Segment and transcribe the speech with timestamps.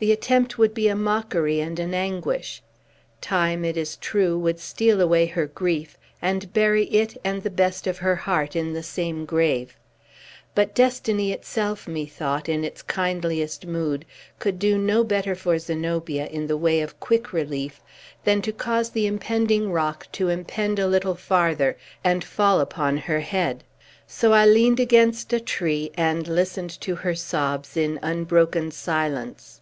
[0.00, 2.62] The attempt would be a mockery and an anguish.
[3.20, 7.84] Time, it is true, would steal away her grief, and bury it and the best
[7.88, 9.76] of her heart in the same grave.
[10.54, 14.04] But Destiny itself, methought, in its kindliest mood,
[14.38, 17.80] could do no better for Zenobia, in the way of quick relief;
[18.22, 23.18] than to cause the impending rock to impend a little farther, and fall upon her
[23.18, 23.64] head.
[24.06, 29.56] So I leaned against a tree, and listened to her sobs, in unbroken silence.